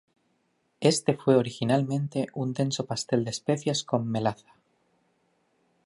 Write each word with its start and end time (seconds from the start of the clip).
Este 0.79 1.13
fue 1.15 1.35
originalmente 1.35 2.25
un 2.33 2.53
denso 2.53 2.87
pastel 2.87 3.23
de 3.23 3.29
especias 3.29 3.83
con 3.83 4.09
melaza. 4.09 4.55